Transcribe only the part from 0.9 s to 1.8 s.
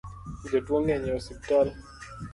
e osiptal